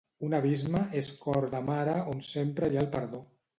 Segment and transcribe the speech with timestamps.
[0.27, 3.25] Un abisme és cor de mare on sempre hi ha el perdó.